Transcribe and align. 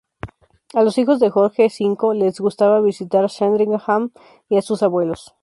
A 0.73 0.81
los 0.81 0.97
hijos 0.97 1.19
de 1.19 1.29
Jorge 1.29 1.67
V 1.67 2.15
les 2.15 2.39
gustaba 2.39 2.81
visitar 2.81 3.29
Sandringham 3.29 4.09
y 4.49 4.57
a 4.57 4.63
sus 4.63 4.81
abuelos. 4.81 5.35